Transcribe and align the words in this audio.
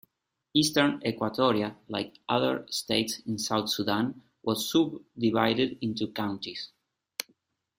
Eastern 0.55 0.99
Equatoria, 1.05 1.77
like 1.87 2.19
other 2.27 2.65
states 2.71 3.19
in 3.27 3.37
South 3.37 3.69
Sudan, 3.69 4.19
was 4.41 4.67
sub-divided 4.67 5.77
into 5.79 6.07
counties. 6.11 6.71